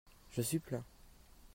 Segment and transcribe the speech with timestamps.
[0.31, 0.83] Je suis plein.